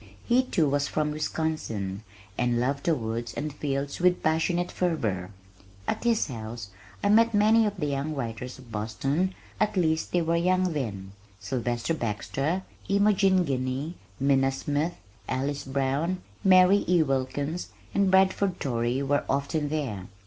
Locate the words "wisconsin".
1.11-2.01